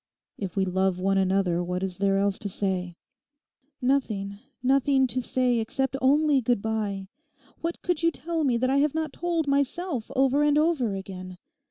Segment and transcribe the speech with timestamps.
[0.39, 2.97] If we love one another, what is there else to say?'
[3.83, 7.07] 'Nothing, nothing to say, except only good bye.
[7.59, 11.37] What could you tell me that I have not told myself over and over again?